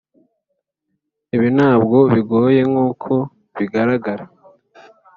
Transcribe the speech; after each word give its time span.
ibi 1.35 1.49
ntabwo 1.57 1.97
bigoye 2.13 2.61
nkuko 2.71 3.13
bigaragara. 3.57 4.25